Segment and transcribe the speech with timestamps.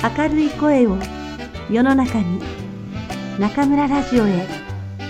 [0.00, 0.96] 明るい声を
[1.68, 2.40] 世の中に
[3.36, 4.46] 中村ラジオへ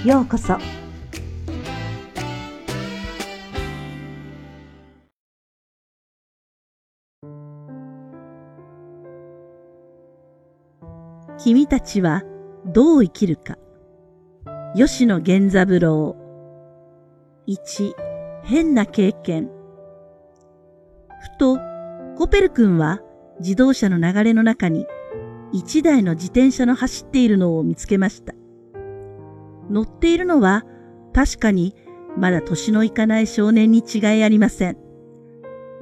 [0.03, 0.57] ようこそ。
[11.39, 12.23] 君たちは
[12.65, 13.59] どう生きるか。
[14.75, 16.17] 吉野源三郎。
[17.47, 17.93] 1
[18.43, 19.51] 変な経験。
[21.21, 21.59] ふと
[22.17, 23.01] コペル君は
[23.41, 24.87] 自動車の流れの中に
[25.53, 28.35] 一台の自転車の走っているのを見つけました。
[29.71, 30.65] 乗っているのは
[31.13, 31.75] 確かに
[32.17, 34.77] まだ年のいかない少年に違いありません。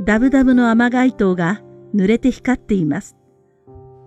[0.05, 1.63] ダブダブの雨街灯が
[1.95, 3.17] 濡れて光っています。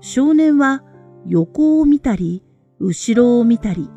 [0.02, 0.84] 少年は
[1.25, 2.44] 横を見たり、
[2.80, 3.89] 後ろを見たり、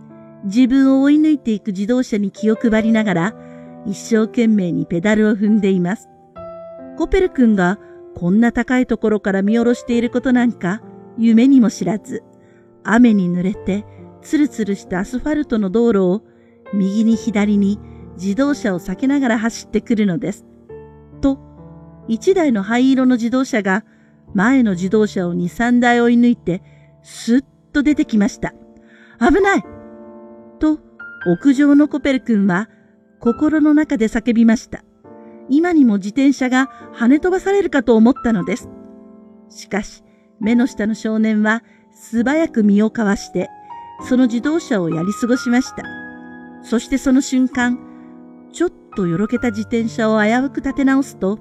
[0.44, 3.34] 自分を追い抜いていく自動車に気を配りながら、
[3.86, 6.08] 一生懸命にペダルを踏んでいます。
[6.96, 7.78] コペル君が
[8.14, 10.82] こんな高いところから見下ろしていることなんか
[11.18, 12.22] 夢にも知らず、
[12.84, 13.84] 雨に濡れて
[14.22, 16.22] ツルツルしたアスファルトの道路を
[16.72, 17.78] 右に左に
[18.16, 20.44] 自動車を避けながら走ってくるのです。
[21.20, 21.38] と、
[22.08, 23.84] 一台の灰色の自動車が
[24.34, 26.62] 前の自動車を2、3台追い抜いて
[27.02, 28.54] スッと出てきました。
[29.20, 29.64] 危ない
[30.58, 30.78] と、
[31.26, 32.68] 屋上のコペル君は
[33.20, 34.84] 心の中で叫びました。
[35.48, 38.68] 今にも自転車が跳ね飛ばされるかと思ったのです。
[39.48, 40.02] しかし、
[40.40, 41.62] 目の下の少年は
[41.92, 43.48] 素早く身をかわして、
[44.08, 45.84] その自動車をやり過ごしました。
[46.62, 47.78] そしてその瞬間、
[48.52, 51.38] ちょっとよろけた自転車を危うく立て直すと、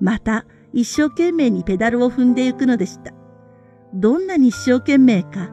[0.00, 3.12] また一生懸命にペダルを踏んでいくのでした。
[3.94, 5.50] どんなに一生懸命か、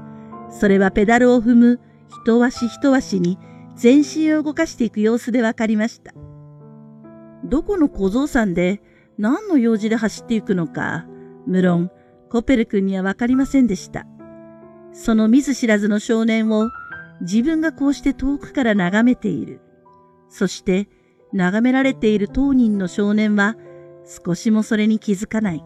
[0.49, 1.79] それはペダルを踏む
[2.23, 3.37] 一足一足に
[3.75, 6.13] 全身を動かしていく様子でわかりました。
[7.43, 8.81] どこの小僧さんで
[9.17, 11.05] 何の用事で走っていくのか、
[11.45, 11.91] 無論
[12.29, 14.05] コペル君にはわかりませんでした。
[14.91, 16.69] その見ず知らずの少年を
[17.21, 19.61] 自分がこうして遠くから眺めている。
[20.29, 20.87] そして
[21.33, 23.55] 眺められている当人の少年は
[24.25, 25.63] 少しもそれに気づかない。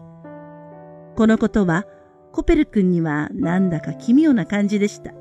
[1.16, 1.86] このことは
[2.32, 5.12] コペル君にはなんだか奇妙な感じでした。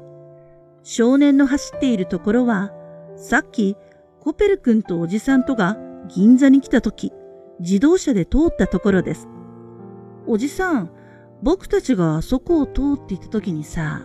[0.82, 2.72] 少年の走っているところは、
[3.16, 3.78] さっき
[4.20, 5.78] コペル君とおじさんとが
[6.16, 7.12] 銀座に来た時、
[7.60, 9.28] 自動車で通ったところです。
[10.28, 10.92] おじさん、
[11.42, 14.04] 僕たちがあそこを通っていた時にさ、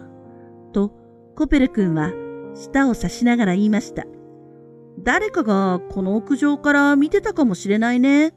[0.72, 0.92] と
[1.36, 2.12] コペル君は
[2.54, 4.04] 舌を差しながら言いました。
[5.00, 8.34] 誰かがこの屋上から見てたかもしれないね。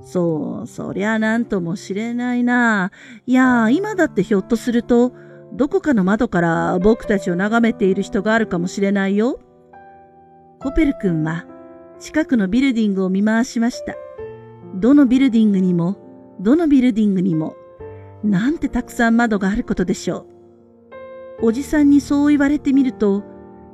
[0.00, 2.90] そう、そりゃなんともしれないな。
[3.26, 5.12] いや、今だってひょっとすると、
[5.52, 9.38] どこかの窓から僕たちを眺めている人があるかもしれないよ。
[10.60, 11.46] コペル君は
[11.98, 13.94] 近くのビルディングを見回しました。
[14.74, 15.96] どのビルディングにも、
[16.40, 17.56] どのビルディングにも、
[18.22, 20.26] なんてたくさん窓があることでしょ
[21.40, 21.46] う。
[21.46, 23.24] おじさんにそう言われてみると、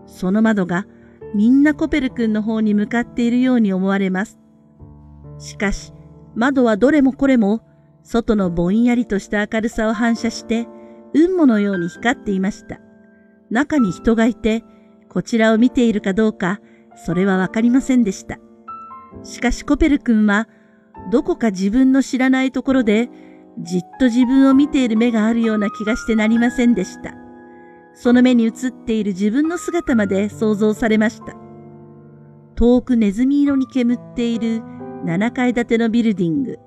[0.07, 0.87] その窓が
[1.35, 4.39] みんなコペル君の方に向かっているように思われます。
[5.39, 5.93] しかし、
[6.35, 7.61] 窓はどれもこれも、
[8.03, 10.67] 外のぼんやりとした明るさを反射して、
[11.13, 12.81] 雲母のように光っていました。
[13.51, 14.65] 中に人がいて、
[15.09, 16.61] こちらを見ているかどうか、
[16.97, 18.39] それはわかりませんでした。
[19.23, 20.49] しかしコペル君は、
[21.11, 23.11] どこか自分の知らないところで、
[23.59, 27.15] じっと自分を見ている目があるような気がしてなりませんでした。
[27.95, 31.37] その目に映っている自分の姿まで想像されました。
[32.57, 34.63] 遠くネズミ色に煙っている
[35.05, 36.59] 7階建てのビルディング。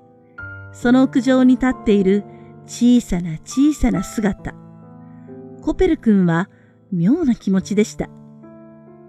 [0.72, 2.24] その屋上に立っている
[2.66, 4.54] 小さな小さな姿。
[5.62, 6.48] コペル君は
[6.92, 8.08] 妙な気持ちでした。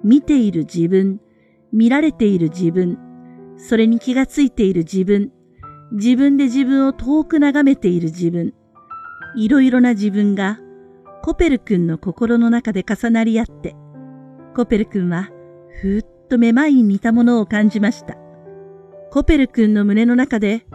[0.03, 1.19] 見ている自分、
[1.71, 2.97] 見られている自分、
[3.57, 5.31] それに気がついている自分、
[5.91, 8.53] 自分で自分を遠く眺めている自分、
[9.35, 10.59] いろいろな自分が
[11.23, 13.75] コペル君の心の中で重なり合って、
[14.55, 15.29] コペル君は
[15.81, 18.17] ふーっとめまいに似たものを感じました。
[19.11, 20.65] コペル君の胸の中で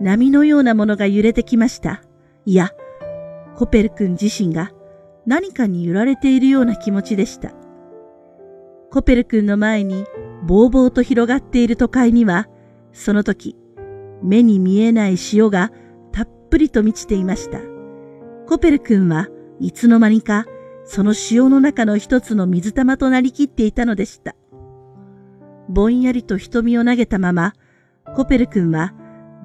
[0.00, 2.02] 波のようなものが揺れてきました。
[2.44, 2.70] いや、
[3.56, 4.70] コペル君自身が
[5.26, 7.52] 何かに揺られているような気持ちでした。
[8.90, 10.06] コペル君の前に
[10.44, 12.48] ぼうぼうと広がっている都会には、
[12.92, 13.56] その時、
[14.22, 15.70] 目に見えない潮が
[16.12, 17.60] たっぷりと満ちていました。
[18.46, 19.28] コペル君は
[19.60, 20.46] いつの間にか
[20.84, 24.36] その潮の中の一つの水玉となりきっていたのでした。
[25.68, 27.54] ぼんやりと瞳を投げたまま、
[28.14, 28.94] コペル君は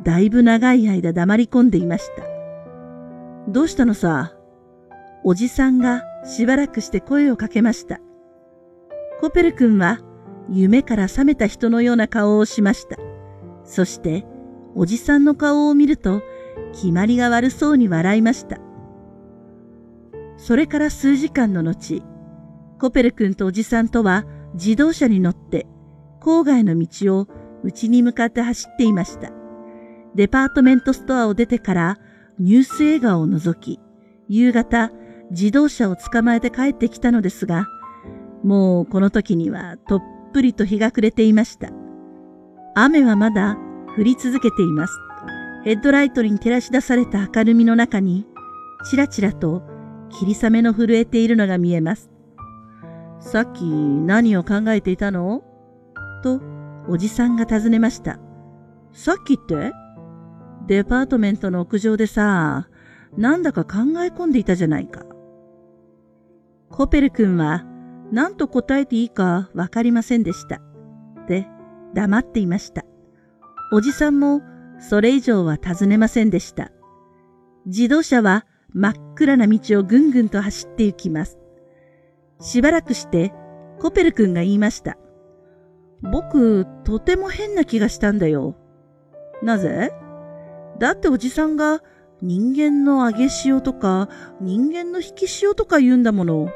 [0.04, 2.24] だいぶ長い間黙り込んでいました。
[3.48, 4.36] どうしたのさ？
[5.24, 8.00] おじさんがしばらくして声をかけました。
[9.22, 10.00] コペル君は
[10.50, 12.98] 夢から覚めた人のような顔をしました。
[13.64, 14.26] そして、
[14.74, 16.24] おじさんの顔を見ると、
[16.74, 18.58] 決まりが悪そうに笑いました。
[20.38, 22.02] それから数時間の後、
[22.80, 24.26] コペル君とおじさんとは
[24.56, 25.68] 自動車に乗って
[26.20, 27.28] 郊外の道を
[27.64, 29.32] 家に向かって走っていました。
[30.16, 32.00] デパートメントストアを出てから
[32.40, 33.80] ニュース映画を除き、
[34.28, 34.92] 夕方
[35.30, 37.68] 自動車を捕まえて帰ってきたのですが、
[38.44, 40.02] もうこの時にはとっ
[40.34, 41.70] ぷりと日が暮れていました。
[42.76, 43.58] 雨はまだ
[43.98, 44.98] 降り続けています。
[45.64, 48.26] ヘッドライトに照らし出された明るみの中に、
[48.90, 49.62] ちらちらと
[50.10, 52.10] 霧雨の震えているのが見えます。
[53.20, 55.44] さっき何を考えていたの？
[56.24, 56.42] と、
[56.88, 58.20] おじさんが尋ねました。
[58.92, 59.72] さっきって？
[60.68, 62.68] デパートメントの屋上でさ、
[63.18, 65.04] なんだか考え込んでいたじゃないか。
[66.70, 67.66] コペル君は
[68.12, 70.62] 何と答えていいかわかりませんでした。
[71.28, 71.48] で、
[71.94, 72.84] 黙っていました。
[73.72, 74.42] おじさんも
[74.80, 76.72] それ以上は尋ねませんでした。
[77.66, 81.38] 自動車は真っ暗な道をぐんぐんと走って行きます。
[82.40, 83.34] しばらくして
[83.80, 84.98] コペル君が言いました。
[86.02, 88.56] 僕、とても変な気がしたんだよ。
[89.44, 89.92] なぜ？
[90.80, 91.82] だっておじさんが
[92.22, 94.10] 人間の揚げ塩とか
[94.40, 96.50] 人間の引き塩とか言うんだもの。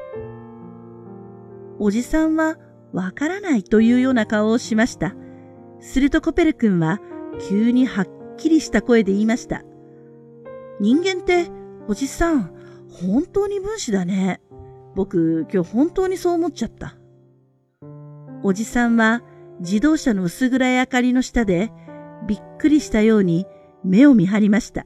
[1.80, 2.57] おじさんは
[2.94, 5.16] わからないというような顔をしました。
[5.80, 7.00] するとコペル君は
[7.50, 8.07] 急にはっ
[8.38, 9.63] きりした声で言いました。
[10.80, 11.48] 人間って
[11.88, 12.54] おじさん、
[12.89, 14.42] 本当に分子だね。
[14.95, 16.95] 僕、今日本当にそう思っちゃった。
[18.44, 19.22] おじさんは
[19.60, 21.72] 自動車の薄暗い明かりの下で
[22.27, 23.45] びっくりしたように
[23.83, 24.86] 目を見張りました。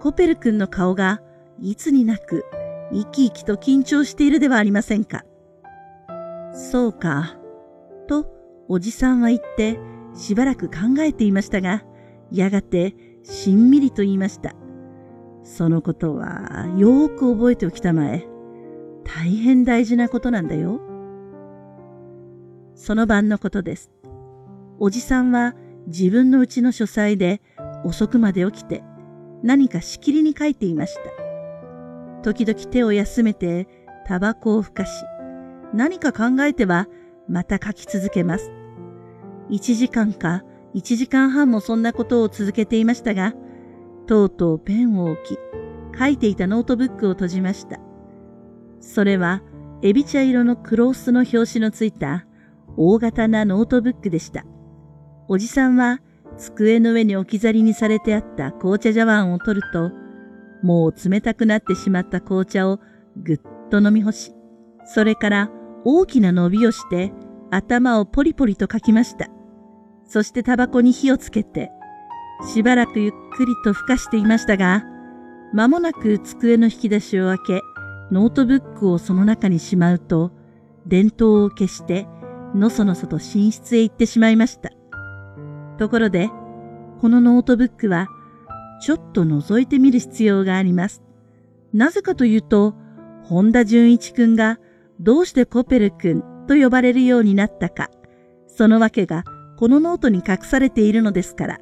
[0.00, 1.20] コペル君の顔が
[1.60, 2.44] いつになく
[2.92, 5.24] 生き生きと緊張しているではありませんか。
[6.52, 7.36] そうか、
[8.06, 8.26] と
[8.68, 9.78] おじさんは言って
[10.14, 11.82] しばらく考えていましたが、
[12.30, 14.54] やがてしんみりと言いました。
[15.42, 18.26] そのことはよーく覚えておきたまえ。
[19.04, 20.80] 大変大事なことなんだよ。
[22.74, 23.90] その晩のことです。
[24.78, 25.54] おじさんは
[25.86, 27.40] 自分のうちの書斎で
[27.84, 28.82] 遅くまで起きて
[29.42, 32.22] 何かしきりに書いていました。
[32.22, 33.66] 時々手を休めて
[34.06, 35.04] タバコをふかし、
[35.74, 36.88] 何か考えては
[37.28, 38.50] また書き続けます。
[39.50, 40.44] 1時間か
[40.74, 43.34] 1時間半もそんなことを続けていましたが、
[44.06, 45.38] とうとうペンを置き、
[45.98, 47.80] 書いていたノートブックを閉じました。
[48.80, 49.42] それは、
[49.82, 52.26] エビ茶色のクロースの表紙のついた
[52.76, 54.44] 大型なノートブックでした。
[55.28, 56.00] おじさんは
[56.36, 59.90] 机の上に置き去りにされてあった紅茶茶碗を取ると、
[60.62, 62.78] もう冷たくなってしまった紅茶を
[63.16, 63.40] ぐっ
[63.70, 64.32] と飲み干し、
[64.84, 65.50] それから
[65.84, 67.12] 大きな伸びをして
[67.50, 69.28] 頭をポリポリとかきました。
[70.04, 71.70] そしてタバコに火をつけて、
[72.52, 74.84] しばらくゆっくりとふかしていましたが、
[75.52, 77.62] 間もなく机の引き出しを開け、
[78.10, 80.32] ノートブックをその中にしまうと、
[80.86, 82.06] 電灯を消して、
[82.54, 84.70] のそのそと寝室へ行ってしまいました。
[85.78, 86.28] ところで、
[87.00, 88.08] このノートブックは、
[88.80, 91.02] ちょっと覗いてみる必要があります。
[91.72, 92.74] なぜかというと、
[93.22, 94.58] 本田純一くんが
[95.00, 97.88] どうしてコペル君と呼ばれるようになったか、
[98.46, 99.24] そのわけが
[99.56, 101.58] このノートに隠されているのですから。